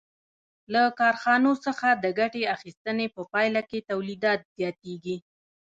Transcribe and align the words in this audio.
له 0.73 0.81
کارخانو 0.99 1.51
څخه 1.65 1.87
د 2.03 2.05
ګټې 2.19 2.43
اخیستنې 2.55 3.07
په 3.15 3.21
پایله 3.31 3.61
کې 3.69 3.85
تولیدات 3.89 4.39
زیاتېږي 4.57 5.17